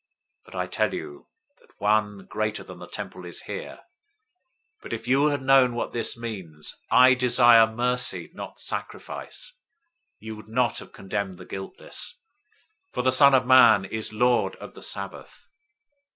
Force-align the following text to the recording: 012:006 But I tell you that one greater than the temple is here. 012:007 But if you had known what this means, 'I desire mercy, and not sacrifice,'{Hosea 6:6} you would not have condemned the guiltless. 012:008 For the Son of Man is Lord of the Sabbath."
012:006 0.45 0.45
But 0.45 0.55
I 0.55 0.65
tell 0.65 0.93
you 0.95 1.27
that 1.59 1.79
one 1.79 2.25
greater 2.25 2.63
than 2.63 2.79
the 2.79 2.87
temple 2.87 3.23
is 3.23 3.43
here. 3.43 3.75
012:007 4.79 4.81
But 4.81 4.93
if 4.93 5.07
you 5.07 5.27
had 5.27 5.43
known 5.43 5.75
what 5.75 5.93
this 5.93 6.17
means, 6.17 6.73
'I 6.89 7.13
desire 7.13 7.67
mercy, 7.67 8.25
and 8.25 8.33
not 8.33 8.59
sacrifice,'{Hosea 8.59 9.51
6:6} 9.53 9.53
you 10.17 10.35
would 10.37 10.47
not 10.49 10.79
have 10.79 10.91
condemned 10.91 11.37
the 11.37 11.45
guiltless. 11.45 12.17
012:008 12.93 12.93
For 12.95 13.03
the 13.03 13.11
Son 13.11 13.35
of 13.35 13.45
Man 13.45 13.85
is 13.85 14.11
Lord 14.11 14.55
of 14.55 14.73
the 14.73 14.81
Sabbath." 14.81 15.45